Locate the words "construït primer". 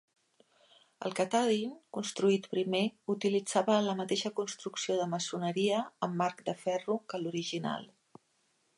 1.97-2.81